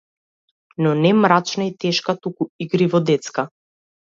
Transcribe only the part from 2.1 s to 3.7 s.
туку игриво детска.